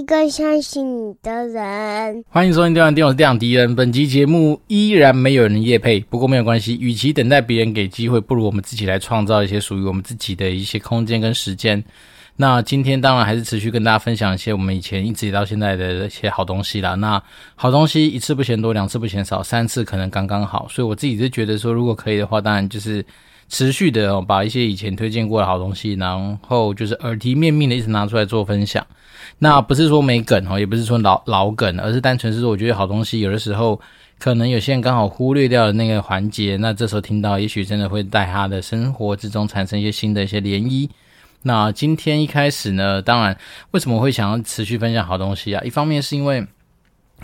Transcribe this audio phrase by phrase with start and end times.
[0.00, 2.24] 们也需要一个相信你的人。
[2.28, 3.74] 欢迎收听《电玩店》，我是电玩敌人。
[3.74, 6.76] 本集节目依然没有人夜配，不过没有关系。
[6.80, 11.82] 与其等待别人给机会，不如我们自己来创造一些属于我们自己的一些空间跟时间。
[12.36, 16.94] 那今天当然还是持续跟大家分享一些我们以前一直到现在的一些好东西啦。
[16.94, 17.22] 那
[17.54, 20.66] 好东西一次不嫌多，两次不嫌少，三次可能刚刚好。
[20.70, 23.04] 所以我自己是觉得说，如果可以的话，当然就是
[23.50, 28.86] 持续的，把一些以前推荐过的好东西，然后就是耳提面命的一直拿出来做分享。
[29.40, 33.78] 那不是说没梗哦，也不是说老老梗，而是单纯是我觉得好东西有的时候
[34.18, 40.88] 可能有些人刚好忽略掉了那个环节，那这时候听到，也许真的会在他的生活之中产生一些新的一些涟漪。
[41.42, 43.36] 那今天一开始呢，当然
[43.72, 45.62] 为什么会想要持续分享好东西啊？
[45.64, 46.46] 一方面是因为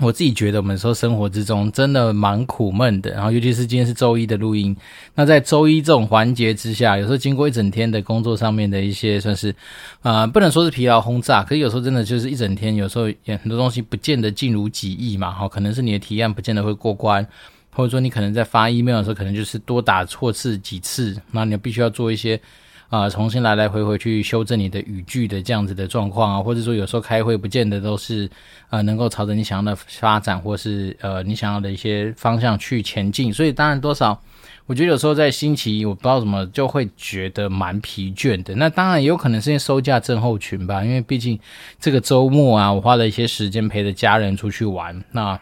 [0.00, 4.76] 我自己觉得我们说生活之中真的蛮苦闷的，然后尤其是今天是周一的录音，
[5.14, 9.54] 那在周一这种环节之下，有时候经过一整天的工作上面的一些算是
[10.02, 17.26] 啊、不能说是疲劳轰炸，可是有时候真的就是一整天，有时候也很多东西不见得尽如己意嘛，哈，可能是你的提案不见得会过关，
[17.72, 22.38] 或者说你可能在发 email 的时候，可能就是多打错字几次，那你必须要做一些。
[22.88, 28.30] 啊、重新来来回回去修正你的语句的这样子的状况啊，或者说有时候开会不见得都是
[28.70, 34.20] 呃能够朝着你想要的发展，或是呃你想要的一些方向去前进，所以当然多少，
[34.66, 38.54] 我觉得有时候在星期一，我不知道怎么就会觉得蛮疲倦的。
[38.54, 41.38] 那当然也有可能是因为收假症候群吧，因为毕竟
[41.80, 45.38] 这个周末啊，我花了一些时间陪着家人出去玩，那。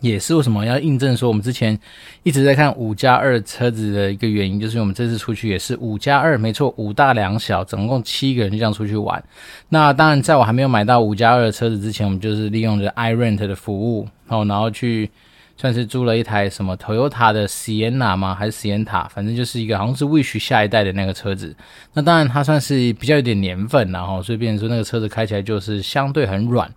[0.00, 1.78] 也是为什么要印证说我们之前
[2.22, 9.22] 一直在看五加二车子的一个原因，就是我们这次出去也是五加二，没错，五大两小，总共七个人就这样出去玩。
[9.68, 15.10] 那当然，在我还没有买到五加二的车子之前，我们就是利用着 iRent 的服务，然后然后去
[15.56, 18.32] 算是租了一台什么 Toyota 的 Sienna 吗？
[18.32, 19.08] 还是 Sienna？
[19.08, 21.52] 反正就是一个好像是 Wish 下一代的那个车子。
[21.92, 26.72] 那当然它算是比较有点年份，然后所以变成说那个车子开起来就是相对很软。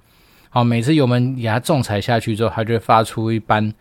[0.54, 3.74] 好，每次油门给它重踩下去之后，它就会发出一般，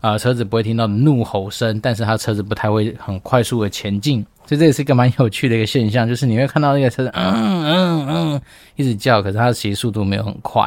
[0.00, 8.40] 啊、车子不会听到怒吼声，但是它车子不太会很快速的前进，所以这也是一个蛮有趣的一个现象，就是你会看到那个车子，嗯嗯嗯，
[8.74, 10.64] 一直叫，可是它其实速度没有很快，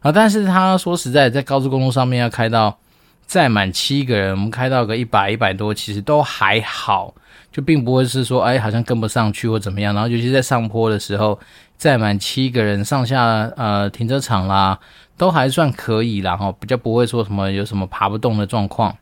[0.00, 2.78] 啊，但是它说实在，在高速公路上面要开到
[3.24, 7.14] 载满七个人，我们开到个一百一百多，其实都还好，
[7.50, 11.40] 就并不会是说，哎，好像跟不上去或怎么样，然后尤其在上坡的时候。
[11.78, 13.24] 载满七个人上下，
[13.56, 14.80] 呃，停车场啦，
[15.16, 18.96] 都还算可以啦，哈，比较不会说什么有什么爬不动的状况。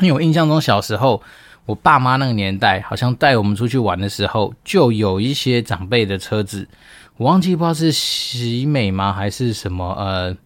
[0.00, 1.22] 因为我印象中小时候，
[1.64, 6.66] 我爸妈那个年代，好像带我们出去玩的时候，就有一些长辈的车子，
[7.18, 10.36] 我忘记不知道是喜美吗，还是什么，呃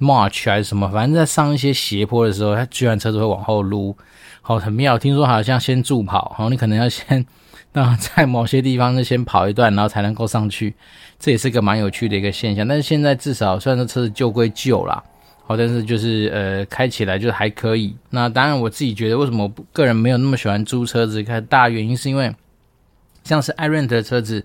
[0.00, 3.96] ，March 还是什么，反正在上一些斜坡的时候，它居然车子会往后撸，
[4.42, 4.98] 好，很妙。
[4.98, 7.24] 听说好像先助跑，然后你可能要先。
[7.72, 10.74] 那在某些地方是先跑一段，然后才能够上去，
[11.18, 12.66] 这也是个蛮有趣的一个现象。
[12.66, 15.02] 但是现在至少虽然说车子旧归旧啦，
[15.46, 17.94] 好，但是就是呃开起来就还可以。
[18.10, 21.22] 那当然我自己觉得，为什么个人没有那么喜欢租车子？
[21.22, 22.34] 看大原因是因为
[23.22, 24.44] 像是 iRent 的车子，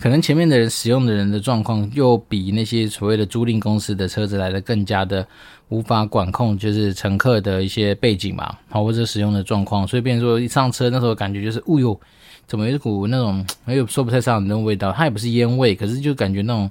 [0.00, 5.26] 可能前面的人使用的人的状况又比那些所谓的租赁公司的车子来的更加的
[5.68, 12.00] 无法管控，就是乘客的一些背景嘛，好或者使用的状况，所以变说一上车那时候感觉就是，哦哟。
[12.46, 14.92] 怎么有一股那种没有说不太上的那种味道？
[14.92, 16.70] 它也不是烟味，可是就感觉那种，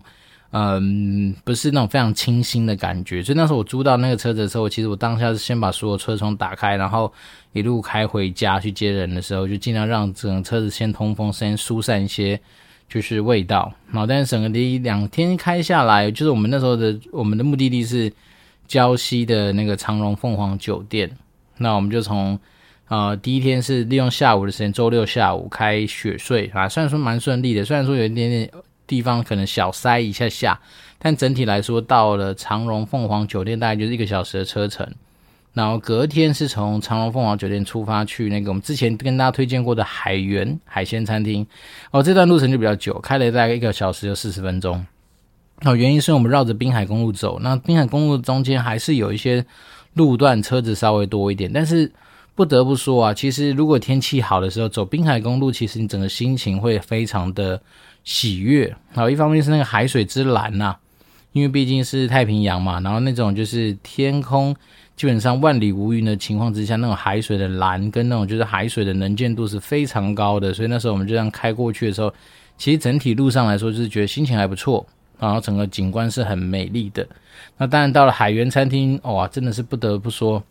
[0.52, 3.24] 嗯，不是那种非常清新的感觉。
[3.24, 7.12] 所以那时候我租到那个车子的时候，其实我当下是先把所有车窗打开，然后
[7.54, 12.40] 一路开回家去接人的时候，就尽量让整个车子先通风，先疏散一些
[12.88, 13.74] 就是味道。
[13.92, 18.14] 然后但是整个第一两天开下来，就是我们那时候的我们的目的地是
[18.68, 21.10] 胶西的那个长荣凤凰酒店，
[21.58, 22.40] 那我们就从。
[22.94, 28.48] 呃，第一天是利用下午的时间，周六下午开雪隧啊，虽然说蛮顺利的，虽然说有一点点
[28.86, 30.60] 地方可能小塞一下下，
[31.00, 34.88] 但整体来说到了长荣凤凰酒店大概就是一个小时的车程。
[35.54, 41.44] 然后隔天是从长荣凤凰酒店出发去那个我们之前跟大家推荐过的海源海鲜餐厅，
[41.90, 44.86] 哦，这段路程就比较久，开了大概一个小时有四十分钟。
[45.62, 49.44] 哦，原因是我们绕着滨海公路走，那滨海公路中间还是有一些
[49.96, 51.92] 路段车子稍微多一点，但是。
[52.36, 57.62] 不得不说啊，其实如果天气好的时候走滨海公路，其实你整个心情会非常的
[58.04, 58.76] 喜悦。
[58.94, 60.76] 好，一方面是那个海水之蓝呐、
[61.32, 64.56] 因为毕竟是太平洋嘛，然后那种就是天空
[64.96, 70.52] 基本上万里无云的情况之下，那种海水的蓝跟那种就是海水的能见度是非常高的。
[70.52, 72.12] 所以那时候我们就这样开过去的时候，
[72.58, 74.84] 其实整体路上来说就是觉得心情还不错，
[75.20, 77.08] 然后整个景观是很美丽的。
[77.58, 80.44] 那当然到了海源餐厅，哇，真的是不得不说。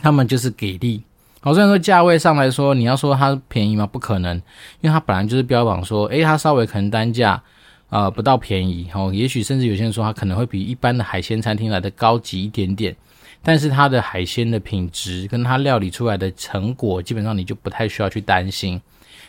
[0.00, 1.02] 他们就是给力，
[1.40, 3.86] 好，虽然说价位上来说，你要说它便宜吗？
[3.86, 4.36] 不可能，
[4.80, 7.42] 因为它本来就是标榜说，诶，它稍微可能单价，
[7.90, 12.96] 呃，不到便宜哦，也许甚至有些人说它可能会比一般的海鲜餐厅来的高级一点点，
[13.42, 18.80] 但是它的海鲜的品质跟它料理出来的成果，基本上你就不太需要去担心。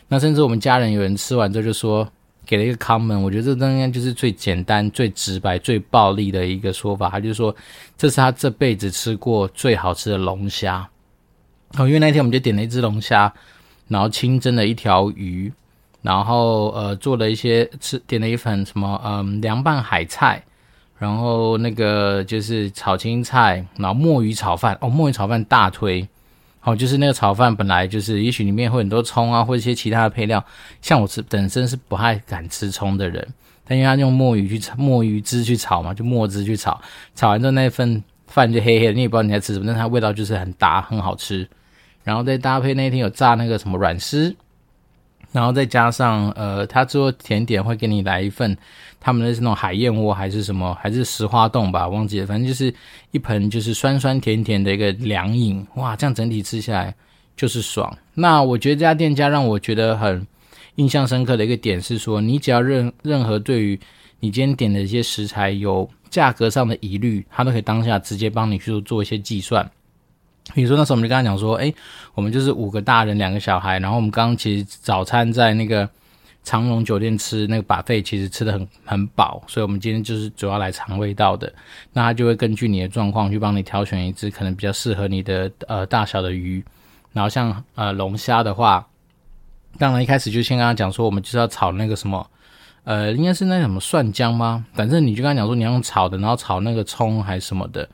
[0.08, 2.08] 那甚至我们家人有人吃完之后就说，
[2.46, 7.54] 给了一个 comment，我觉得这应该就是最简单、最直白、最暴力的一个说法，他就说
[7.96, 10.88] 这是他这辈子吃过最好吃的龙虾。
[11.76, 13.32] 哦，因为那天我们就点了一只龙虾，
[13.88, 15.52] 然后清蒸了一条鱼。
[16.02, 20.44] 然后呃做了一些吃点了一份什么嗯凉拌海菜，
[20.98, 26.06] 然后那个就是炒青菜，然后墨鱼炒饭哦，墨鱼炒饭大推，
[26.64, 30.42] 好、哦、就是那个炒饭本来就是也许里面会很多葱啊或者一些其他的配料，
[30.80, 33.22] 像我吃本身是不太敢吃葱的人，
[33.66, 36.80] 但因为他用墨鱼去墨鱼汁去炒嘛，就墨汁去炒，
[37.14, 41.46] 炒完之后那份饭就黑黑的，你也不知道你在吃什么，但它味道就是很搭很好吃，
[42.02, 44.34] 然后再搭配那天有炸那个什么软丝。
[45.34, 48.56] 然后再加上，呃，他做甜点会给你来一份，
[49.00, 52.72] 他们的是那种海燕窝还是什么，还是石花冻吧，忘记了，反正就是
[53.10, 56.94] 一盆就是酸酸甜甜的一个凉饮，哇，这样整体吃下来
[57.36, 57.98] 就是爽。
[58.14, 60.24] 那我觉得这家店家让我觉得很
[60.76, 63.76] 印象深刻的一个点是说，你只要任任何对于
[64.20, 69.68] 你今天点的一些食材有价格上的疑虑，他都可以当下直接帮你去做一些计算。
[70.52, 71.74] 比如说那时候我们就跟他讲说，诶，
[72.14, 75.88] 我们就是五个大人两个小孩，然后我们刚刚其实早餐在那个
[76.42, 81.50] 长隆酒店吃那个把费其实吃的很很饱，所以我们今天就是主要来尝味道的。
[81.94, 86.62] 那他就会根据你的状况去帮你挑选一只可能比较适合你的呃大小的鱼。
[87.14, 88.86] 然后像呃龙虾的话，
[89.78, 92.28] 当然一开始就先跟他讲说，我们就是要炒那个什么，
[92.84, 94.66] 呃，应该是那什么蒜姜吗？
[94.74, 97.88] 反正你就跟他讲说你要用炒的，然后炒那个葱还是什么的。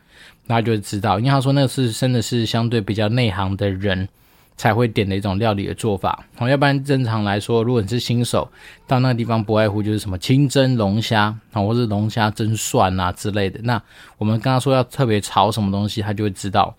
[0.51, 4.09] 他就知道，因为他说那个是真的是相对比较内行的人
[4.57, 6.23] 才会点的一种料理的做法。
[6.37, 8.47] 好，要不然正常来说，如果你是新手，
[8.87, 13.59] 到那个地方不外乎就是什么清蒸龙虾啊，或是龙虾蒸蒜啊之类的。
[13.63, 13.81] 那
[14.19, 16.75] 我们刚刚说要特别炒什么东西，他就会知道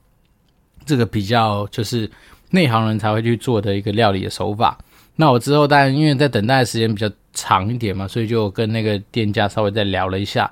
[0.85, 2.09] 这个比较就是
[2.51, 4.77] 内行人才会去做的一个料理的手法。
[5.15, 10.51] 那我之后当然因为在等待的时间比较长一点嘛，所以就跟那个店家稍微再聊了一下。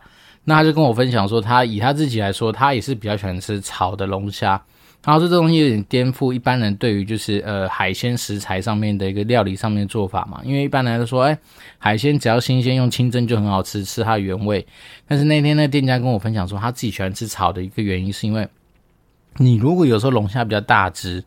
[0.49, 4.59] 那他就跟我分享说，他以他自己来说，他也是比较喜欢吃炒的龙虾。
[5.05, 10.41] 然后这东西有点颠覆一般人对于就是呃海鲜食材上面的一个料理上面做法嘛。
[10.43, 11.37] 因为一般人都说，哎，
[11.77, 14.65] 海鲜只要新鲜用清蒸就很好吃，吃它的原味。
[15.07, 18.47] 但是那天那店家跟我分享说，他自己喜欢吃炒的一个原因是因为，
[19.37, 21.23] 你如果有时候龙虾比较大只，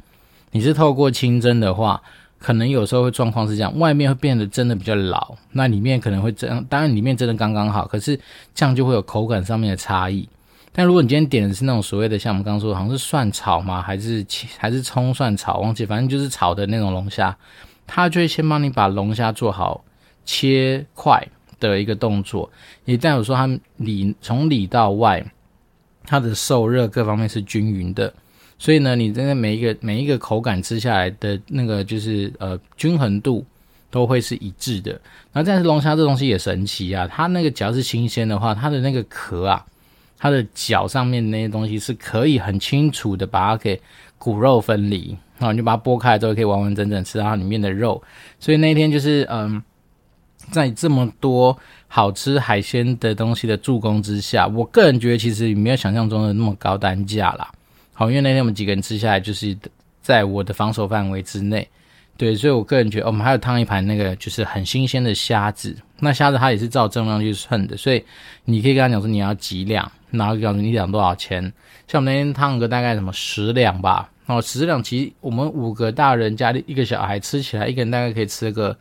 [0.51, 2.03] 你是透过清蒸的话。
[2.43, 8.19] 可能有时候会状况是这样，外面会变得真的比较老，那里面可能会这样，当然里面真的刚刚好，可是
[8.53, 10.29] 这样就会有口感上面的差异。
[10.73, 13.81] 但如果你今天点的是那种所谓的像我们刚刚说，好像是蒜炒吗？
[13.81, 14.27] 还是
[14.59, 15.59] 还是葱蒜炒？
[15.61, 17.37] 忘记，反正就是炒的那种龙虾，
[17.87, 19.85] 他就会先帮你把龙虾做好
[20.25, 21.25] 切块
[21.61, 22.51] 的一个动作，
[22.87, 23.47] 也代表说它
[23.77, 25.25] 里从里到外，
[26.05, 28.13] 它的受热各方面是均匀的。
[28.63, 33.45] 所以呢，你真的每一个每一个口感吃下来的那个就是呃均衡度
[33.91, 35.01] 都会是一致的。
[35.33, 39.67] 那但是龙虾这东西也神奇啊，它那个只要是新鲜的话，它的那个壳啊，
[40.17, 43.81] 它的脚上面那些东西是可以很清楚的把它给
[44.17, 48.01] 骨肉分离，然后你就把它剥开来之后可以完完整整吃到它里面的肉。
[48.39, 49.61] 所以那天就是嗯，
[50.53, 57.51] 在这么多好吃海鲜的东西的助攻之下，我个人觉得其实没有想象中的那么高单价啦。
[57.95, 59.57] 好，因为那天我们几个人吃下来，就是
[60.01, 61.69] 在我的防守范围之内，
[62.17, 68.03] 对，所以我个人觉得，我们还有烫一盘那个就是很新鲜的虾子，那虾子它也是照重量去称的，所以
[68.45, 71.43] 你可以跟他讲说你要几两，然后告诉你两多少钱。
[71.87, 78.75] 像我们那天烫个大概什么十两吧，然后十两其实我们五个大人加一个小孩吃起来，一个人大概可以吃个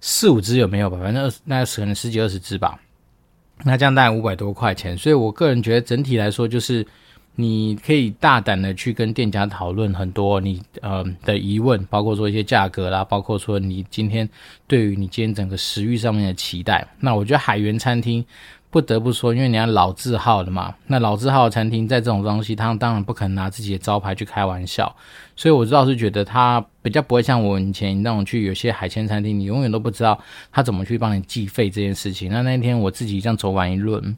[0.00, 0.98] 四五只有没有吧？
[1.02, 2.78] 反正二十那可能十几二十只吧，
[3.64, 4.96] 那这样大概五百多块钱。
[4.98, 6.86] 所以我个人觉得整体来说就是。
[7.40, 14.28] 你可以大胆的去跟店家讨论很多你呃的疑问，包括说一些价格啦，包括说你今天
[14.66, 16.84] 对于你今天整个食欲上面的期待。
[16.98, 18.24] 那我觉得海源餐厅
[18.70, 24.92] 不得不说，因为你要老字号的嘛，那老字号餐厅在这种东西，他当然不可能拿自己的招牌去开玩笑。
[25.36, 30.18] 所以我倒是觉得他比较不会像我以前那种去有些海鲜餐厅，你永远都不知道
[30.50, 32.32] 他怎么去帮你计费这件事情。
[32.32, 34.16] 那那天我自己这样走完一轮。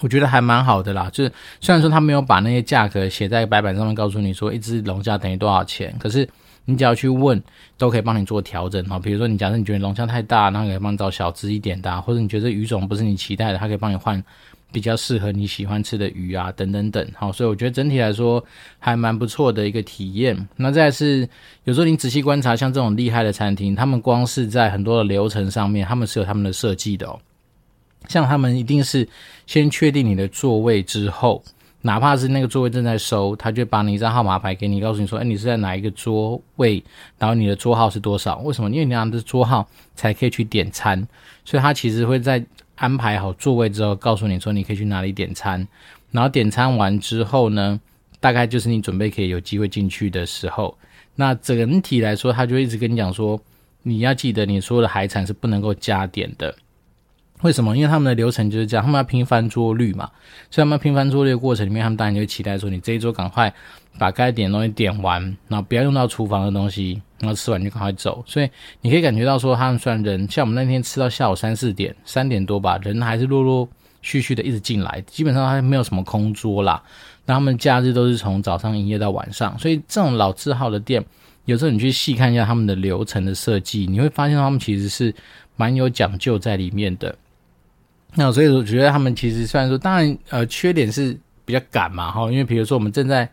[0.00, 6.28] 我觉得还蛮好的啦，就是虽然说他没有把那些价格写在白板上面告诉你说一只龙虾等于多少钱，可是
[6.64, 7.40] 你只要去问，
[7.78, 8.98] 都可以帮你做调整哈。
[8.98, 14.22] 比如说你假设你觉得龙虾太大，那可以帮你找小只一点的，或者你觉得鱼种不是你期待的，他可以帮你换
[14.72, 17.06] 比较适合你喜欢吃的鱼啊，等等等。
[17.14, 18.44] 好，所以我觉得整体来说
[18.80, 20.48] 还蛮不错的一个体验。
[20.56, 21.28] 那再来是
[21.62, 27.18] 有时候你仔细观察，像这种厉害的餐厅，他们光是在很多的流程上面，他们是有他们的设计的哦。
[28.08, 29.08] 像他们一定是
[29.46, 31.42] 先确定你的座位之后，
[31.82, 36.82] 哪怕是那个座位正在收，他就把你一张号码牌给你，告诉你说，哎，你是在哪一个座位，
[37.18, 38.38] 然后你的桌号是多少？
[38.38, 38.70] 为什么？
[38.70, 41.06] 因为你拿的桌号才可以去点餐，
[41.44, 42.42] 所以他其实会在
[42.76, 45.66] 安排好座位之后，告诉你说你可以去哪里点餐，
[46.10, 47.78] 然后点餐完之后呢，
[48.18, 50.76] 大概就是你准备可以有机会进去的时候。
[51.16, 53.38] 那整体来说，他就一直跟你讲说，
[53.82, 56.54] 你要记得你所有的海产是不能够加点的。
[57.42, 57.76] 为什么？
[57.76, 60.10] 因为他们的流程就是这样，他们要拼翻桌率嘛。
[60.50, 63.52] 所以他们拼翻桌率的过程里面，他们当然就期待说，你这一桌赶快
[63.98, 68.24] 把该点的东西点完，然后不要用到厨房的东西，然后吃完就赶快走。
[68.26, 68.48] 所以
[68.80, 73.68] 你可以感觉到说，他们虽然人像我们那天吃到下午三四点、三点多吧，人还是陆陆
[74.00, 76.82] 续续的一直进来，基本上还没有什么空桌啦。
[77.26, 81.04] 那他们假日都是从早上营业到晚上，所以这种老字号的店，
[81.44, 85.14] 有时候你去细看一下他们的流程的设计，你会发现他们其实是
[85.56, 87.14] 蛮有讲究在里面的。
[88.16, 93.28] 那所以我觉得他们其实虽然说，当然呃缺点是比较赶嘛哈，因为比如说我们正在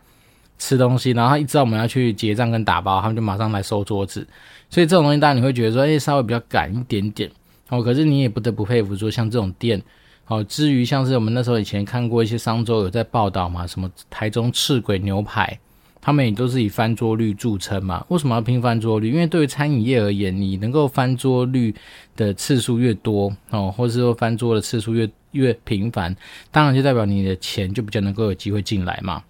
[0.58, 4.26] 吃东西，然后他一知道我们要去结账跟打包，他们就马上来收桌子，
[4.68, 7.30] 所以这种东西当然你会觉得说，哎，稍微比较赶一点点
[7.68, 7.82] 哦。
[7.82, 9.80] 可是你也不得不佩服说，像这种店
[10.26, 15.58] 哦，至于像是我们那时候以前看过一些商周有在报道嘛，什么台中赤鬼牛排。
[16.04, 18.04] 他们也都是以翻桌率著称嘛？
[18.08, 19.08] 为什么要拼翻桌率？
[19.12, 21.72] 因为对于餐饮业而言，你能够翻桌率
[22.16, 26.14] 的次数越多哦，或是说翻桌的次数越越频繁，
[26.50, 29.22] 当然就代表你的钱就比较能够有机会进来嘛。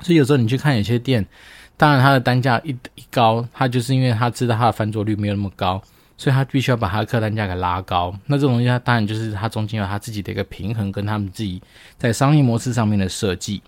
[0.00, 1.26] 所以有时候你去看有些店，
[1.76, 5.82] 当然它的单价一一高，它就是因为它知道它的翻桌率没有那么高，
[6.16, 8.18] 所以他必须要把它的客单价给拉高。
[8.24, 11.60] 那这种东西，它当然就是它中间有它自己的一个平衡，跟他们自己
[11.98, 13.60] 在商业模式上面的设计。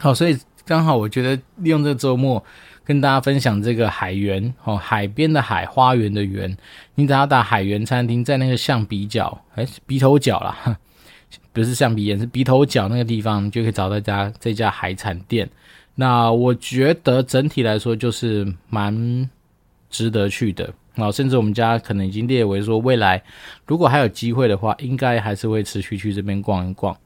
[0.00, 0.36] 好，所以。
[0.70, 2.44] 刚好，我觉得利用这周末
[2.84, 6.56] 跟大家分享这个海园哦，海边的海，花园的园。
[6.94, 10.78] 你只要打海园餐厅，在那个象鼻角，哎，鼻头角啦，
[11.52, 15.50] 不是象鼻岩，是鼻头角那个地方，就可以找到家这家海产店。
[15.96, 19.28] 那我觉得整体来说就是蛮
[19.90, 23.20] 值得去的啊，甚至我们家可能已经列为说，未来
[23.66, 26.96] 如果还有机会的话，应该还是会持续去这边逛一逛。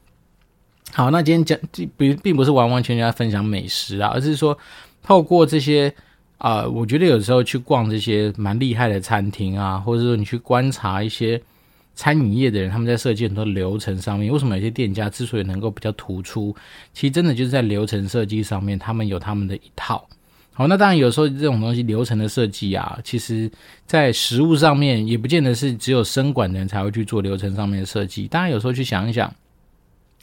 [0.93, 1.59] 好，那今天讲
[1.97, 4.57] 并并不是完完全全要分享美食啊，而是说
[5.03, 5.93] 透过这些
[6.39, 11.41] 啊、我觉得有时候去逛这些蛮厉害的餐厅啊，或者说你去观察一些
[11.95, 16.55] 餐饮业的人，他们在设计很多流程上面，为什么有些店家之所以能够比较突出，
[16.93, 20.07] 其实真的就是在流程设计上面，他们有他们的一套。
[20.53, 23.51] 好，那当然有时候这种东西流程的设计啊，其实
[23.87, 29.35] 在食物上面也不见得是只有生管的人才会去做流程上面的设计，当然有时候去想一想。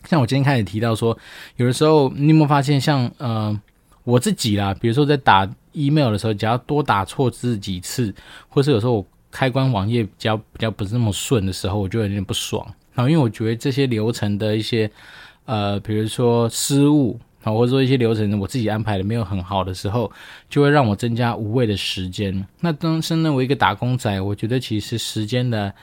[0.06, 1.18] 像我今天开始提到说，
[1.58, 3.62] 有的时候你有没有发现像，像呃
[4.04, 8.14] 我自己啦，比如说在打 email 的时候，只要多打错字几次，
[8.50, 12.66] 或是有时候我开关网页比较比较不是那么顺的时候，我就有点不爽。
[12.94, 14.90] 然后因为我觉得这些流程的一些
[15.46, 20.12] 呃，比如说失误啊，或者说一些流程我自己安排的没有很好的时候，
[20.50, 22.46] 就会让我增加无谓的时间。
[22.60, 25.74] 那当身为一个打工仔，我觉得其实时间的。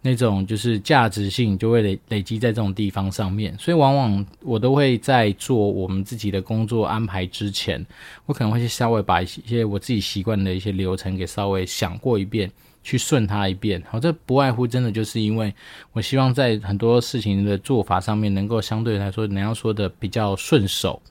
[0.00, 7.84] 那种就是价值性就会累累积在这种地方上面，所以往往我都会在做我们自己的工作安排之前，
[8.24, 12.48] 我可能会去稍微把一些我自己习惯的一些流程给稍微想过一遍，
[12.84, 13.82] 去顺它一遍。
[13.90, 15.52] 好，这不外乎真的就是因为
[15.92, 21.02] 我希望在很多事情的做法上面能够相对来说，你要说的比较顺手。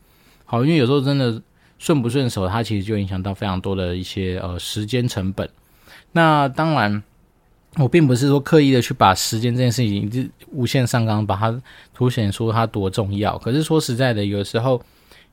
[0.45, 1.41] 好，因为有时候真的
[1.77, 5.49] 顺不顺手，它其实就影响到非常多的一些呃时间成本。
[6.13, 7.03] 那当然。
[7.79, 11.61] 我并不是说刻意的去把时间这件事情一直无限上纲，把它
[11.93, 13.37] 凸显出它多重要。
[13.37, 14.81] 可是说实在的，有时候，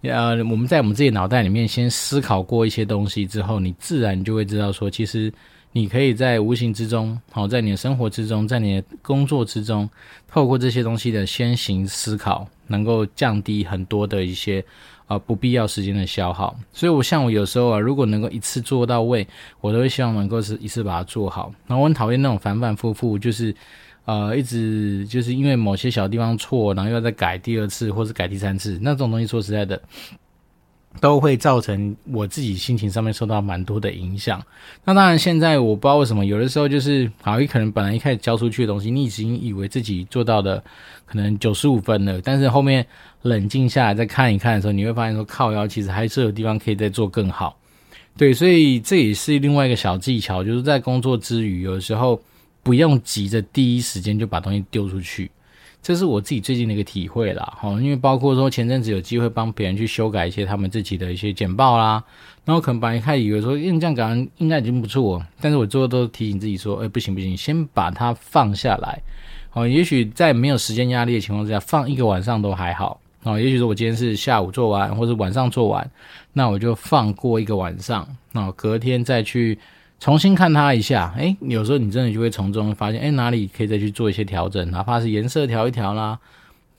[0.03, 5.33] 呃，我们在我们自己脑袋里面先思考过一些东西之后，你自然就会知道说，其实
[5.73, 9.89] 你可以在无形之中，好，在你的生活之中，在你的工作之中，
[10.29, 14.65] 透过这些东西的先行思考，能够降低很多的一些。
[15.07, 19.27] 啊，不必要时间的消耗，所以我像我有时候啊，如果能够一次做到位，
[19.61, 21.53] 我都会希望能够是一次把它做好。
[21.67, 23.55] 然后我很讨厌那种反反复复，就是
[24.07, 29.81] 呃，一直就是因为某些小地方错，然后又要再改第二次或是改第三次，那种东西说实在的。
[31.01, 34.43] 都会造成我自己心情上面受到蛮多的影响。
[34.85, 40.63] 那当然，现在我不知道为什么，有的时候就是，好，你可能本来一开始交出去的东西，你已经以为自己做到的
[41.05, 42.87] 可能九十五分了，但是后面
[43.23, 47.59] 冷静下来再看一看的时候，你会发现说靠腰，其实还是有地方可以再做更好。
[48.17, 52.23] 对，所以这也是另外一个小技巧，就是在工作之余，有的时候
[52.63, 55.31] 不用急着第一时间就把东西丢出去。
[55.85, 62.03] 这是我自己最近的一个体会啦，哈，因为包括说前阵子有机会帮别人去修改一些他们自己的一些简报啦，
[62.47, 69.03] 然后可能本来一开始以为说，因为这样讲应该已经不错，但是我最后都提醒自己说，哎，不行不行，先把它放下来，
[69.53, 72.99] 哦，也许在没有时间压力的情况之下，放一个晚上都还好。
[73.25, 75.91] 哦，也许说我今天是下午做完，或者晚上做完，
[76.33, 79.59] 那我就放过一个晚上，那隔天再去
[80.05, 81.15] 重新看它一下。
[81.17, 86.19] 诶，有时候你真的就会从中发现，诶，哪里可以再去做一些调整，哪怕是颜色调一调啦，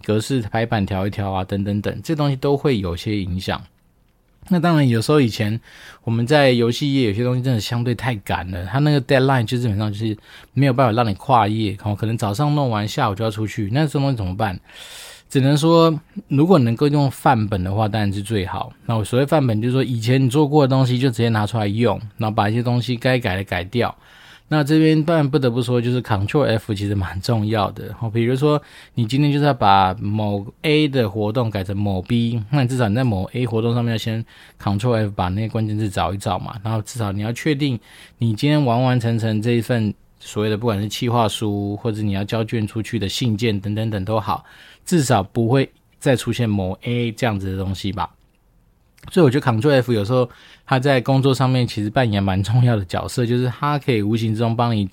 [0.04, 3.60] 格式排版调一调啊，等等等，这东西都会有些影响。
[4.50, 5.60] 那当然，有时候以前
[6.04, 10.16] 我们在游戏业有些东西真的相对太赶了，它那个 deadline 就基本上就是
[10.54, 14.60] 没有办法让你跨页，哦，可能早上弄完，下午就要出去，那这东西怎么办？
[15.30, 15.94] 只能说，
[16.28, 18.72] 如果能够用范本的话，当然是最好。
[18.86, 23.94] 那我所谓范本，就是说以前你做过的东西，就直接拿出来用，然后把一些东西该改的改掉。
[24.48, 27.92] 那这边当然不得不说，就是 Ctrl F 其实蛮重要的。
[28.00, 28.62] 好，比如说
[28.94, 34.24] 你今天就是要把某 A 的活动改成某 B，那至少你在某 A 活动上面要先
[34.62, 36.56] Ctrl F 把那些关键字找一找嘛。
[36.64, 37.80] 然后至少你要确定
[38.20, 44.46] 你今天完完成成这一份所谓的不管是企划书，或者你要交卷出去的信件等等等都好。
[44.86, 48.10] 至少不会再出现某 A 这样子的东西吧，
[49.12, 50.30] 所以我觉得 Ctrl F 有时候
[50.66, 54.88] 它在工作上面其实扮演蛮重要的角色，就是它可以无形之中帮你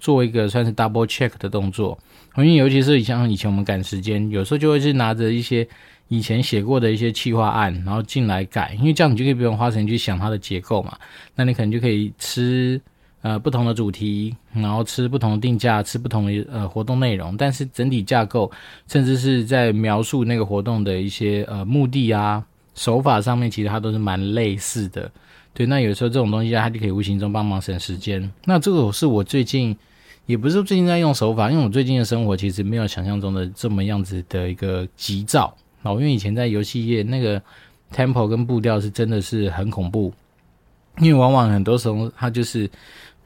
[0.00, 1.96] 做一个算是 double check 的动作。
[2.36, 5.66] 因为尤其是像以前我们赶时间，有时候就会是拿着一些
[6.08, 10.98] 以前写过的一些企划案，然后进来改，因为这样你就可以不用花时间去想它的结构嘛，
[11.36, 12.80] 那你可能就可以吃。
[13.20, 18.48] 呃，不同的主题，然后吃不同的定价，吃不同的呃活动内容，但是整体架构，
[18.86, 22.44] 甚至是在描述那个活动的一些呃目的啊
[22.76, 25.10] 手法上面，其实它都是蛮类似的。
[25.52, 28.30] 对，那有时候这种东西啊它就可以无形中帮忙省时间。
[28.44, 29.76] 那这个是我最近，
[30.26, 35.52] 也不是最近在用手法，因为我最近的生活其实没有想象中的这么样子的一个急躁。
[35.82, 37.42] 哦，因为以前在游戏业那个
[37.92, 40.14] tempo 跟步调是真的是很恐怖，
[41.00, 42.70] 因为往往很多时候它就是。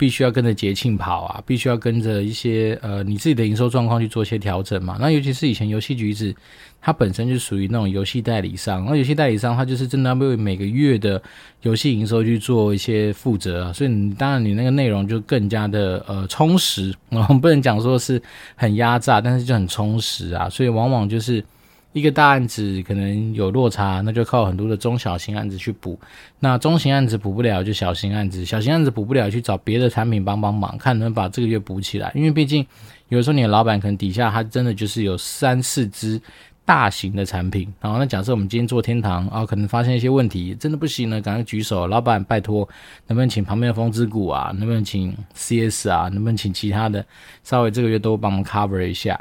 [0.03, 4.97] 必须要跟着节庆跑啊，必须要跟着一些呃你自己的营收状况去做一些调整嘛。
[4.99, 6.35] 那尤其是以前游戏橘子，
[6.81, 11.23] 它本身就属于那种游戏代理商，那游戏代理商它就是真的要为每个月的
[11.61, 13.73] 游戏营收去做一些负责啊。
[13.73, 18.21] 所以你当然你那个内容就更加的呃充实， 我们不能讲说是
[18.57, 20.51] 很压榨，但是就很充实啊。
[20.51, 21.41] 所以往往就是。
[21.93, 25.99] 一个大案子可能有落差，那就靠很多的中小型案子去补。
[26.41, 32.11] 那中型案子补不了，就小型案子；小型案子补不了，去找别的产品帮帮忙，看能把这个月补起来。
[32.15, 32.67] 因为毕竟
[33.09, 36.19] 有时候你的老板可能底下他真的就是有三四支
[36.65, 37.71] 大型的产品。
[37.79, 42.67] 然后那假设我们今天做天堂啊，可能发现一些问题，真的不行了，赶快举手，老板拜托，
[43.07, 47.05] 能不能请旁边的风之谷啊，能不能请 CS 啊，能不能请其他的，
[47.45, 49.21] 稍微这个月都帮忙 cover 一下。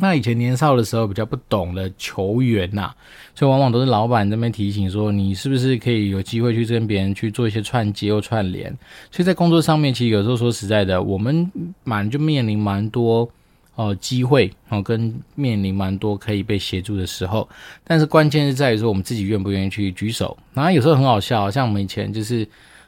[0.00, 2.92] 那以前年少的时候比较不懂的球员呐、
[3.34, 8.76] 所以往往都是老板这边提醒说，你是不是可以有机会去跟别人去做一些串接或串联。
[9.10, 11.48] 所以在工作上面，其实有时候说实在的，我们
[11.84, 13.30] 蛮就面临蛮多
[13.76, 17.48] 哦机会哦，跟面临蛮多可以被协助的时候。
[17.84, 20.36] 但是关键是在于说，我们自己愿不愿意去举手。
[20.52, 22.46] 然后有时候很好笑，像我们以前就是。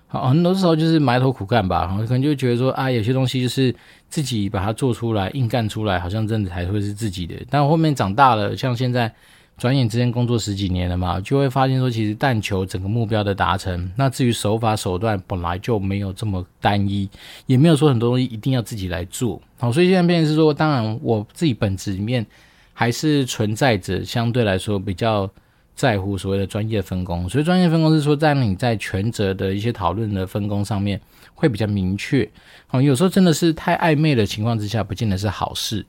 [0.08, 3.74] 好，很多时候就是埋头苦干吧，然后可能就觉得说啊，有些东西就是
[4.08, 7.34] 自己把它做出来，硬干出来，好像真的才会是自己的。
[7.50, 9.12] 但后面长大了，像现在
[9.58, 13.90] 转眼之间工作十几年了嘛，就会发现说，其实但求整个目标的达成。
[13.96, 17.08] 那至于手法手段本来就没有这么单一，
[17.46, 19.40] 也没有说很多东西一定要自己来做。
[19.58, 22.24] 好，所以现在变成是说，当然我自己本质里面
[22.72, 25.30] 还是存在着相对来说比较。
[25.76, 30.98] 在乎所谓的专业分工，所以专业分工是说，在你在权责的一些讨论的分工上面
[31.34, 32.26] 会比较明确。
[32.70, 35.84] 哦，有时候真的是太暧昧的情况之下，不见得是好事。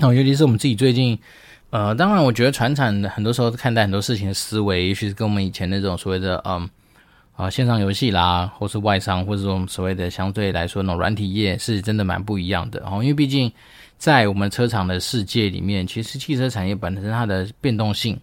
[0.00, 1.18] 哦，尤其是我们自己最近，
[1.68, 6.68] 呃，当然我觉得传产很多时候看待很多事情的思维，也许是跟我们以前那种所谓的嗯
[7.36, 12.82] 啊、线上游戏啦，或是外商，或者说我们所谓的相对来说那种软体业，是真的蛮不一样的。
[12.86, 13.52] 哦，因为毕竟
[13.98, 18.18] 在我们车厂的世界里面，其实汽车产业本身它的变动性。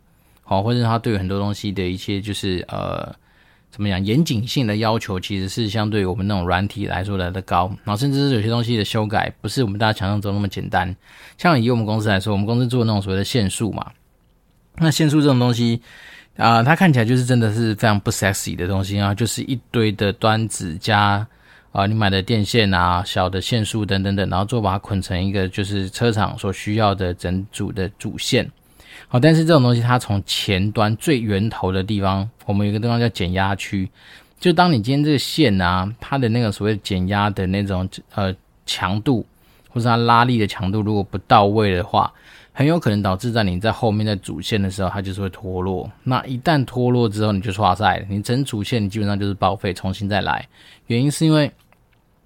[0.51, 3.09] 哦，或者他对很多东西的一些就是呃，
[3.69, 7.67] 怎么讲严谨性的要求，其实是相对我们那种软体来说来的高。
[7.85, 10.93] 然后甚至是有些东西的修改，不是我们大家想象中那么简单。
[11.37, 13.89] 像以我们公司来说，我们公司做那种所谓的线束嘛，
[14.75, 15.81] 那线束这种东西
[16.35, 21.25] 啊、它看起来就是真的是非常不 sexy 的东西啊，就是一堆的端子加
[21.71, 28.45] 啊、你买的电线啊、小的线束等等等，然后最后把它捆成一个就是车厂所需要的整组的主线。
[29.11, 33.89] 好，但是这种东西它从前端最源头的地方，我们有一个地方叫减压区，
[34.39, 38.33] 就当你今天这个线啊，它的那个所谓减压的那种呃
[38.65, 39.25] 强度，
[39.67, 42.09] 或是它拉力的强度如果不到位的话，
[42.53, 45.91] 很有可能导致在你在后面在主线的时候，它就是会脱落。
[46.05, 50.47] 那一旦脱落之后，你就剉赛了，你整主线你基本上就是报废，重新再来。
[50.87, 51.51] 原因是因为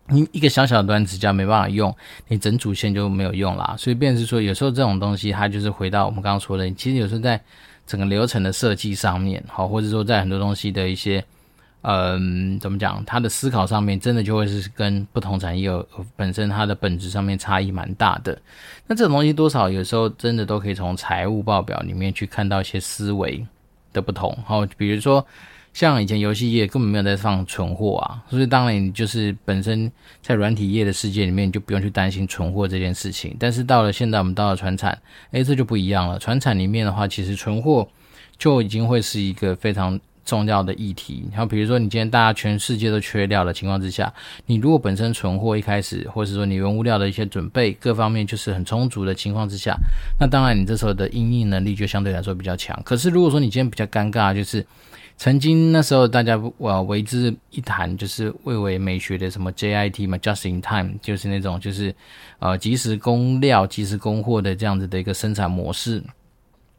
[0.07, 1.95] 你一个小小的端子架没办法用，
[2.27, 3.75] 你整组线就没有用啦。
[3.77, 7.39] 所以，变成是说，有时候这种东西它就是回到我们刚刚说的，其实有时候在
[7.87, 11.23] 整个流程的设计上面，好，或者说在很多东西的一些。
[11.87, 13.05] 嗯，怎么讲？
[13.05, 15.69] 他的思考上面真的就会是跟不同产业
[16.15, 18.35] 本身它的本质上面差异蛮大的。
[18.87, 23.45] 那这种东西多少有时候真的都可以从财务报表里面去看到一些思维
[23.93, 24.35] 的不同。
[24.47, 25.23] 好，比如说
[25.75, 33.35] 像以前游戏业根本没有在放存货啊，所以当然你就是本身在软体业的世界里面你就不用去担心存货这件事情。
[33.37, 34.97] 但是到了现在，我们到了船产，
[35.31, 36.17] 诶，这就不一样了。
[36.17, 37.85] 船产里面的话，其实存货
[38.37, 39.99] 就已经会是一个非常。
[40.25, 44.11] 重要的议题，然后比如说你今天大家全世界都缺料的情况之下，
[44.47, 49.77] 你如果本身存货一开始，或者说你原物料的一些准备各方面就是很充足的情况之下，
[50.19, 52.75] 那当然你这时候的应应能力就相对来说比较强。
[52.83, 54.65] 可是如果说你今天比较尴尬，就是
[55.17, 61.95] 曾经那时候大家呃为之一谈，就是蔚为美学的什么 JIT 嘛，Just in Time，就是那种就是
[62.39, 66.03] 呃即时供料、即时供货的这样子的一个生产模式。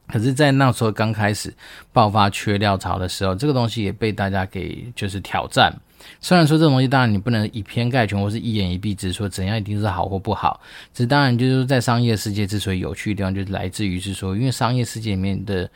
[0.08, 1.52] 可是，在那时候刚开始
[1.92, 5.72] 爆发缺料潮的时候，这个东西也被大家给就是挑战。
[6.20, 10.60] 虽然说这种东西，当然你不能以偏概全，或是一言以蔽之说怎样一定是好或不好。
[10.94, 15.68] 只当然就是，在商业世界之所以有趣的地方，就是来自于是说，因为商业世界里面的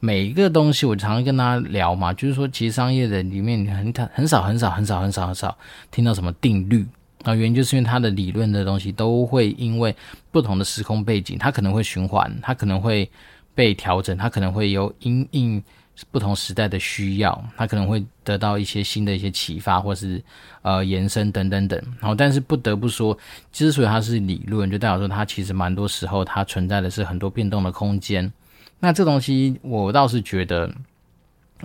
[0.00, 5.56] 每一个东西，我常常跟他聊嘛，就是说，其实商业的里面很很少很少很少很少很少
[5.90, 6.86] 听到什么定律
[7.24, 9.94] 啊，原因就是因为它的理论的东西都会因为
[10.30, 13.10] 不同的时空背景，它可能会循环，它可能会。
[13.56, 15.64] 被调整，它可能会有因应
[16.10, 20.22] 不同时代的需要，它可能会得到一些新的一些启发，或是
[20.60, 21.82] 呃延伸等等等。
[21.98, 23.16] 然后，但是不得不说，
[23.50, 28.30] 之所以它是理论，就代表说它其实蛮多时候它存在的是很多变动的空间。
[28.78, 30.70] 那这东西我倒是觉得，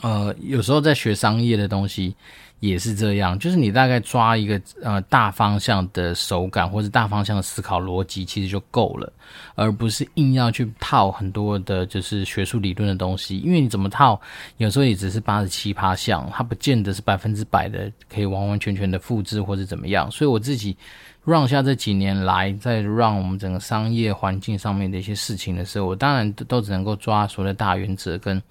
[0.01, 2.15] 呃，有时候在学商业的东西。
[2.61, 9.11] 也是这样，就是你大概抓一个呃大方向的手感，或者大方向的思考逻辑，其实就够了，
[9.55, 13.39] 而不是硬要去套很多的，就是学术理论的东西。
[13.39, 14.21] 因为你怎么套，
[14.57, 20.11] 有时候也只是八十七趴像，它不见得是百分之百的可以完完全全的复制或者怎么样。
[20.11, 20.77] 所以我自己
[21.25, 28.41] run 下这几年来，在 run 我们整个商业环境上面的一些事情的时候，我当然都只能够抓所谓的大原则跟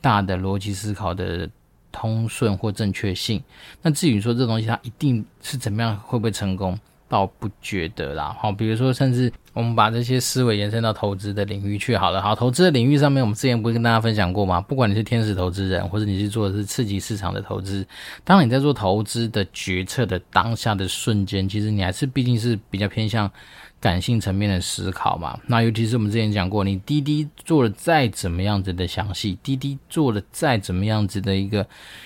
[0.00, 1.48] 大的逻辑思考的。
[1.92, 3.42] 通顺或正确性，
[3.80, 8.36] 那至于说这东西它一定是怎么样，会不会成功，倒不觉得啦。
[8.38, 12.20] 好，比如说，甚至我们把这些思维延伸到投资的领域去好了。
[12.20, 14.60] 好，投资的领域上面，我们之前不是跟大家分享过吗？
[14.60, 17.86] 不管你是天使投资人，或者你是做的是刺激市场的投资，
[18.22, 23.30] 当你在做投资的决策的当下的瞬间，其实你还是毕竟是比较偏向。
[23.78, 31.64] 感性层面的思考嘛，那尤其是我们之前讲过，你滴滴做了再怎么样子的详细，滴滴做了再怎么样子的一个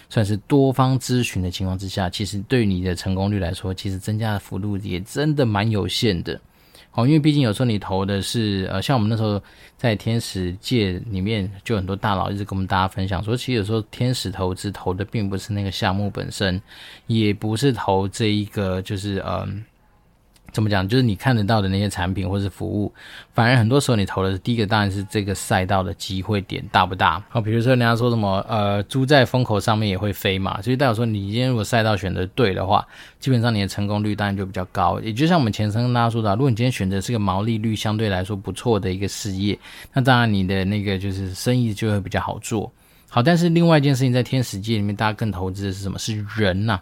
[0.08, 6.38] 算是多方咨询的情况之下，其实对你的成功率来说，其实增加的幅度也真的蛮有限的。
[6.92, 9.40] 哦，因为毕竟有时候你投的是呃，像我们那时候
[9.76, 16.61] 在天使界里面，就很多大佬一直跟我们大家分享说，其实有时候天使投资投的并不是那个项目本身，
[17.07, 19.64] 也不是投这一个就是嗯。
[20.52, 20.86] 怎么讲？
[20.86, 22.92] 就是你看得到的那些产品或是服务，
[23.32, 27.22] 反而很多时候你投的第一个当然是这个赛道的机会点大不大？
[27.28, 32.86] 好，比如说人家说什么，呃，猪在风口上面也会飞嘛，所以代表说你今天如果赛道选择对的话，
[33.18, 35.00] 基本上你的成功率当然就比较高。
[35.00, 39.58] 也就像我们前生跟大家说的，如果你今天选择是个毛利率相对来说不错的一个事业，
[39.92, 42.70] 那当然你的那个就是生意就会比较好做。
[43.08, 45.98] 好，但是另外一件事情在天使界里面，大家更投资的是什么？
[45.98, 46.80] 是人呐、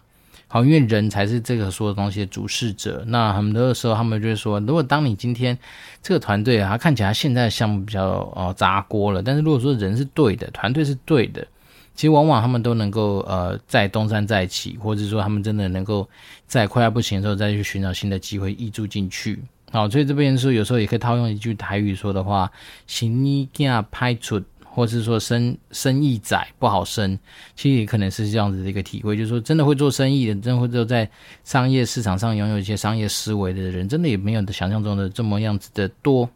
[0.50, 3.04] 好，因为人才是这个说的东西的主事者。
[3.08, 5.56] 那很多的时候，他们就会说，如果当你今天
[6.02, 11.46] 这个团队啊，看起来现在的项目比较呃砸锅了，但是如果说人是对的，团队是对的，
[11.94, 16.08] 其实往往他们都能够呃再东山再起，或者说他们真的能够
[16.46, 19.38] 在快要不行的时候再去寻找新的机会挹注进去。
[19.70, 22.50] 好，所以这边说有时候也可以套用一句台语说的话：
[22.86, 24.42] 行你惊拍出。
[24.78, 27.18] 或是说生生意窄不好生，
[27.56, 31.10] 其实也可能是这样子的一个体会，就是说真的会做生意的，真的会做在
[31.42, 36.30] 商业市场上拥有一些商业思维的人，真的也没有想象中的这么样子的多。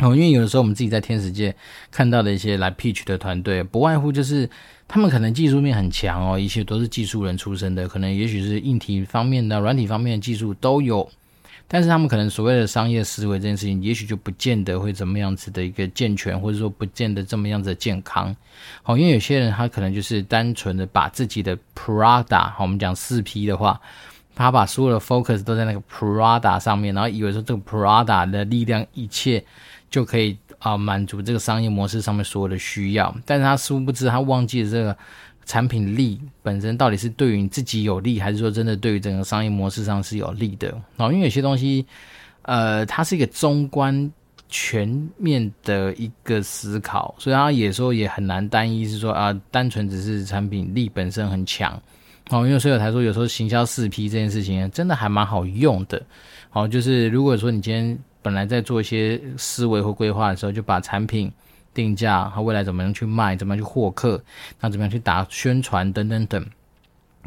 [0.00, 1.54] 哦，因为有的时候我们自己在天使界
[1.90, 4.48] 看到的一些来 pitch 的团队，不外乎就是
[4.88, 11.06] 他们可能技术面很强哦，一切都是技术人出身的，可能也许是硬体方面的、软体方面的技术都有。
[11.70, 18.34] 但是他们可能所谓的商业思维这件事情，也许就不见得会怎么样子的一个健全，或者说不见得这么样子的健康。
[18.82, 23.78] 好，因为有些人他可能就是单纯的把自己的 Prada，我们讲四 P 的话，
[24.34, 29.44] 他把所有的 focus 都在那个 Prada 上面，然后以为说这个 Prada 的力量一切
[29.90, 34.96] 就可以啊满足这个商业模式上面所有的需要，但是他殊不知他忘记了这个。
[35.48, 40.70] 产品力本身到底是对于你自己有利，还是说真的对于整个商业模式上是有利的？
[40.98, 41.86] 哦，因为有些东西，
[42.42, 44.12] 呃，它是一个中观
[44.50, 51.72] 全面的一个思考，所以它有时候也很难单一是说啊，单纯只是产品力本身很强。
[52.28, 56.02] 哦，因为所以我才说有时候行销四 P 这件事情真的还蛮好用的。
[56.52, 61.32] 哦，就是如果说你今天本来在做一些思维或规划的时候，就把产品。
[61.78, 64.20] 定价和未来怎么样去卖，怎么样去获客，
[64.58, 66.44] 那怎么样去打宣传等等等，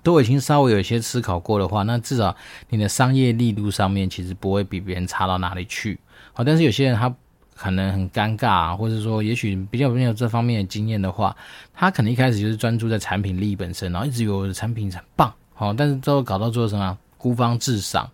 [0.04, 2.36] 都已经稍微有一些思考过的话，那至少
[2.68, 5.98] 你的商业力度上面其实不会比别人差到哪里去。
[6.34, 7.16] 好，但是有些人他
[7.56, 11.34] 可能很尴尬，或者说也许比较没有这方面的经验的话，
[11.74, 18.10] 他可能一开始就是专注在产品力本身，然后一直以为我的产品很棒，好，但是最后搞到做什么孤芳自赏。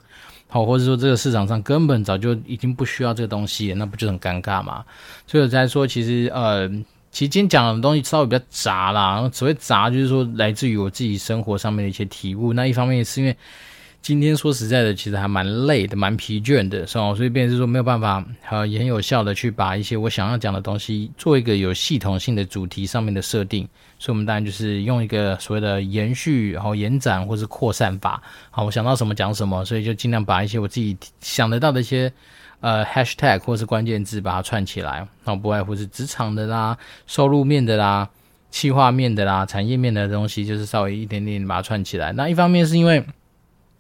[0.48, 4.84] 好，或者说这个市场上根本早就已经不需要这个东西，那不就很尴尬吗？
[5.28, 6.68] 所以我在说，其实呃，
[7.12, 12.54] 其实今天讲的东西稍微比较杂啦，然后所谓杂就是说来自于我自己生活上面的一些体悟。
[12.54, 13.36] 那一方面是因为。
[14.08, 17.14] 今天说实在的，其实还蛮累的，蛮疲倦的，是吧？
[17.14, 23.68] 所以变是说没有办法，呃，也很有效的去把一些我想要讲的东西做一个有系统性的主题上面的设定。
[24.00, 28.24] 所以，我们当然就是用一个所谓的延续、然后延展或是扩散法。
[28.50, 32.10] 好，我想到什么讲什么，所以就尽量把一些我自己想得到的一些
[32.62, 35.06] 呃 hashtag 或是关键字把它串起来。
[35.26, 38.08] 那不外乎是职场的啦、收入面的啦、
[38.52, 42.14] 企划面的啦、产业面的东西，就是稍微一点点把它串起来。
[42.14, 43.04] 那一方面是因为。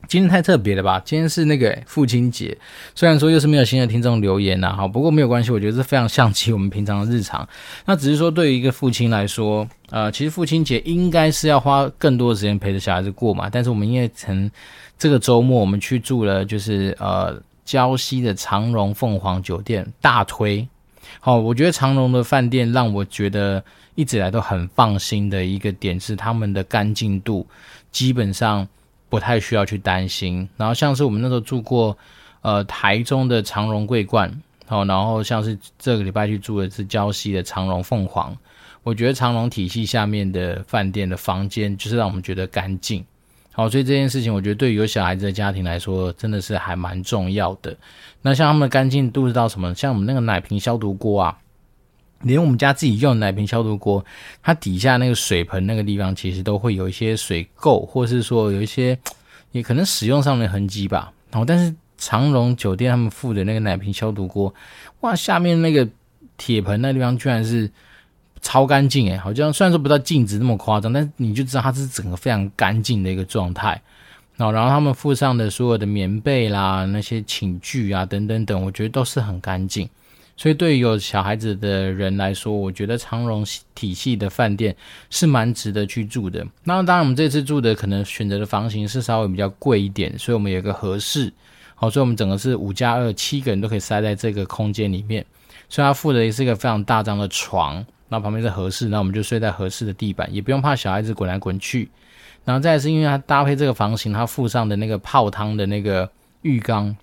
[0.07, 1.01] 今天太特别了吧？
[1.03, 2.57] 今天是那个父亲节，
[2.95, 7.47] 虽然说又是没有新的听众留言呐，好，不过没有关系，我觉得是非常像极我们平常的日常。
[7.85, 13.49] 那只是说，对于一个父亲来说，呃，其实父亲节应该是要花更多的时间陪着小孩子过嘛。
[13.49, 14.49] 但是我们因为从
[14.97, 20.65] 这个周末，我们去住了，就是呃，礁溪的长荣凤凰酒店，大推。
[21.19, 23.61] 好，我觉得长隆的饭店让我觉得
[23.95, 27.45] 一直以来都很放心的一个点是，他们的干净度
[27.91, 28.65] 基本上。
[29.09, 31.97] 不太需要去担心，然后像是我们那时候住过，
[32.41, 34.29] 呃，台中的长荣桂冠，
[34.67, 38.35] 哦，然后像是这个礼拜去住的是礁溪的长荣凤凰，
[38.83, 43.05] 我觉得长荣体系下面的饭店的房间就是让我们觉得干净，
[43.53, 47.75] 好，所以这件事情我觉得对于有小孩子的家庭来说真的是还蛮重要的。
[48.21, 49.73] 那像他们的干净度是到什么？
[49.73, 51.37] 像我们那个奶瓶消毒锅啊。
[52.21, 54.03] 连我们家自己用的奶瓶消毒锅，
[54.41, 58.97] 它底下那个水盆那个地方，其实都会有一些水垢，或是说有一些
[59.51, 61.11] 也可能使用上的痕迹吧。
[61.31, 64.53] 然后，但是长荣酒店他们附的那个奶瓶消毒锅，
[65.01, 65.87] 哇，下面那个
[66.37, 67.69] 铁盆那地方居然是
[68.41, 73.81] 超干净诶，好像虽然说不到镜子那么夸张，但是你就知道它是整个非常干净的一个状态。
[74.35, 79.89] 然后，然后他们附上的所有的棉被啦、那些寝具啊等等等，我觉得都是很干净。
[80.39, 84.75] 所以，对于有小孩子的人来说，我觉得长荣体系的饭店
[85.09, 86.45] 是蛮值得去住的。
[86.63, 91.33] 那当然，我们这次住的可能选择的房型是稍微比较贵一点，所以我们有一个合适。
[91.73, 95.25] 好，所以我们整个是五加二，七个人都可以塞在这个空间里面。
[95.69, 101.89] 所以它附的也是一个非常大张的床，那旁边是合适，那我们就睡在合适的地板，也不用怕小孩子滚来滚去。
[102.45, 106.07] 然后再是因为它搭配这个房型，它附上的那个泡汤的那个
[106.43, 106.95] 浴缸。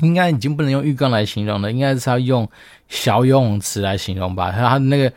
[0.00, 2.48] 应该已经不能用浴缸来形容了，应该是要用
[2.88, 4.50] 小游泳池来形容吧。
[4.50, 5.12] 它那个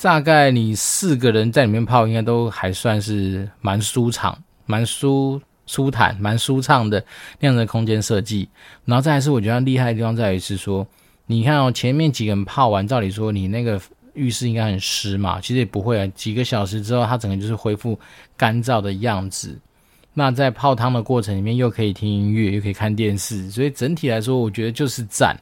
[0.00, 7.04] 大概你四个人在里面泡，应该都还算是蛮舒畅、蛮舒舒坦、蛮舒畅的
[7.38, 8.48] 那样的空间设计。
[8.86, 10.86] 然后再来是我觉得厉害的地方在于是说，
[11.26, 13.80] 你看哦，前面几个人泡完，照理说你那个
[14.14, 16.06] 浴室应该很湿嘛，其实也不会啊。
[16.14, 17.98] 几个小时之后，它整个就是恢复
[18.36, 19.58] 干燥的样子。
[20.16, 25.36] 那在泡汤的过程里面，又可以听音乐，又可以看电视，所以整体来说，我觉得就是赞。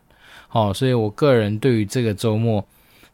[0.51, 2.63] 哦，所以我个人对于这个周末，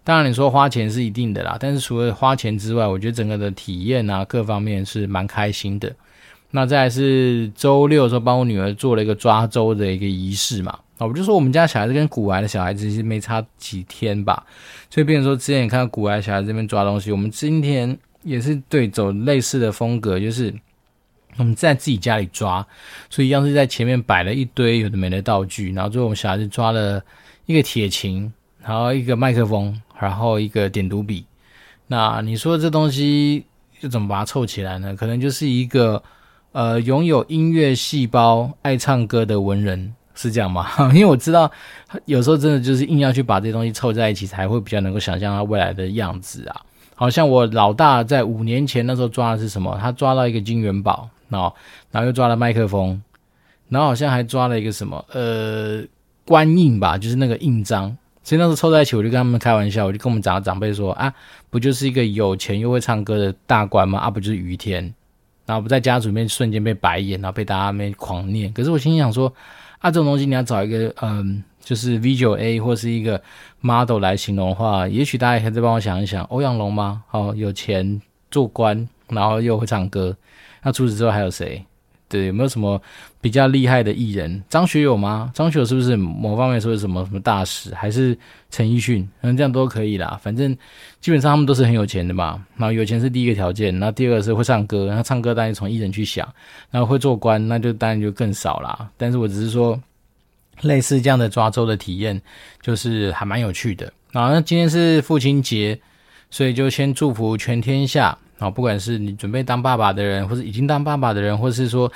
[0.05, 5.93] 当然你说花钱是一定的啦，但是除了花钱之外，我觉得整个的体验啊，各方面是蛮开心的。
[6.51, 10.79] 那再是周六的时候，帮我女儿做了一个抓周的一个仪式嘛。
[10.99, 14.45] 啊，我就说我们家小孩子跟古玩的小孩子其实没差几天吧，
[14.91, 20.55] 所以变成说之前也看到古玩小孩子这边抓东西，我们今天也是对走类似的风格，就是。
[21.39, 22.67] 我们在自己家里抓，
[23.09, 27.01] 所以要是在前面摆了一堆有的没的道具，然后最后我们小孩子抓了
[27.47, 31.25] 一个铁琴，然后一个麦克风，然后一个点读笔。
[31.87, 33.45] 那你说这东西
[33.81, 34.95] 就怎么把它凑起来呢？
[34.95, 36.03] 可能就是一个
[36.53, 40.67] 呃拥有音乐细胞、爱唱歌的文人，是这样吗？
[40.93, 41.51] 因为我知道
[42.05, 46.61] 有时候真的就是硬要去把这些东西凑在一起，才会比较能够想象他未来的样子啊。
[46.97, 49.79] 好像我老大在五年前那时候抓的是什么？
[49.81, 51.09] 他抓到一个金元宝。
[51.31, 51.53] 哦，
[51.91, 53.01] 然后又抓了麦克风，
[53.69, 55.83] 然后好像还抓了一个什么呃
[56.25, 61.13] 官印吧，就是那个印章，所以那时候凑在一起，我就跟他们开玩笑，我就跟我们长长辈说啊，
[61.51, 63.99] 不就是一个有钱又会唱歌的大官吗？
[63.99, 64.93] 啊，不就是于天？
[65.47, 68.53] 然后不在家族里面瞬间被白眼，然后被大家那边狂念。
[68.53, 69.33] 可是我心里想说，
[69.79, 73.19] 啊，这种东西你要找一个嗯，就是 V9A 或是一个
[73.63, 77.03] model 来形容的话，也许大家也可以再帮我想一想，欧阳龙吗？
[77.13, 77.99] 哦，有钱
[78.31, 80.15] 做官，然后又会唱歌。
[80.63, 81.65] 那除此之外还有谁？
[82.11, 82.81] 对，有没有什么
[83.21, 84.43] 比较厉害的艺人？
[84.49, 85.31] 张学友吗？
[85.35, 87.75] 张学友是不是某方面说是什么什么大使？
[87.75, 88.17] 还是
[88.51, 89.07] 陈奕迅？
[89.21, 90.19] 嗯，这样都可以啦。
[90.23, 90.57] 反正
[91.03, 92.43] 基本上他们都是很有钱的嘛。
[92.57, 94.87] 然后有钱是第一个条件，那第二个是会唱歌。
[94.89, 96.27] 那唱歌当然从艺人去想，
[96.71, 98.89] 然后会做官，那就当然就更少啦。
[98.97, 99.79] 但是我只是说，
[100.63, 102.19] 类似这样的抓周的体验，
[102.63, 103.93] 就是还蛮有趣的。
[104.13, 105.79] 然后那今天是父亲节，
[106.31, 108.17] 所以就先祝福全天下。
[108.39, 111.91] 啊，不管是你准备当爸爸的人，或是已经当爸爸的人，或是说，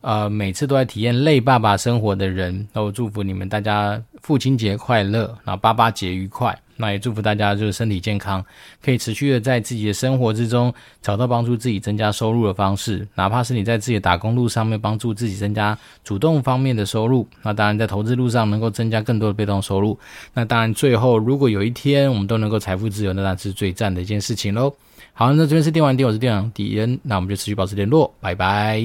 [0.00, 6.58] 呃，每次都在体验类爸爸生活的人，那我祝福你们大家父亲节快乐，然后爸爸节愉快。
[6.78, 8.44] 那也祝福大家就是身体健康，
[8.82, 19.96] 可以持续的在自己的生活之中找到帮助自己增加收入的方式，哪怕是你在自己的打工路上面帮助自己增加主动方面的收入，那当然在投资路上能够增加更多的被动收入。
[20.34, 24.74] 那当然最后如果有一天我们都能够财富自由，那那是最赞的一件事情喽。
[25.14, 28.82] 好，那这边是电玩店，我是店长迪恩，那我们就持续保持联络，拜拜。